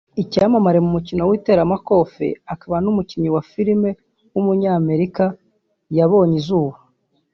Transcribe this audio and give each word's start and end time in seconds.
icyamamare 0.23 0.77
mu 0.85 0.89
mukino 0.95 1.21
w’iteramakofi 1.29 2.27
akaba 2.53 2.75
n’umukinnyi 2.83 3.29
wa 3.35 3.41
filime 3.51 3.89
w’umunyamerika 4.33 5.23
yabonye 5.97 6.35
izuba 6.41 6.75